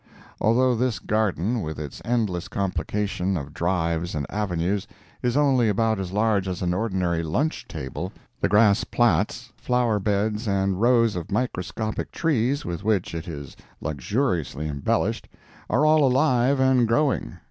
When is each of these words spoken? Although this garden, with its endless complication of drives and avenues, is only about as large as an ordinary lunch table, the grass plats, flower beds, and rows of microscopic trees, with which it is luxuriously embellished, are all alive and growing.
Although 0.39 0.73
this 0.73 0.97
garden, 0.97 1.61
with 1.61 1.77
its 1.77 2.01
endless 2.03 2.47
complication 2.47 3.37
of 3.37 3.53
drives 3.53 4.15
and 4.15 4.25
avenues, 4.31 4.87
is 5.21 5.37
only 5.37 5.69
about 5.69 5.99
as 5.99 6.11
large 6.11 6.47
as 6.47 6.63
an 6.63 6.73
ordinary 6.73 7.21
lunch 7.21 7.67
table, 7.67 8.11
the 8.39 8.49
grass 8.49 8.83
plats, 8.83 9.53
flower 9.57 9.99
beds, 9.99 10.47
and 10.47 10.81
rows 10.81 11.15
of 11.15 11.29
microscopic 11.31 12.11
trees, 12.11 12.65
with 12.65 12.83
which 12.83 13.13
it 13.13 13.27
is 13.27 13.55
luxuriously 13.79 14.67
embellished, 14.67 15.27
are 15.69 15.85
all 15.85 16.03
alive 16.03 16.59
and 16.59 16.87
growing. 16.87 17.37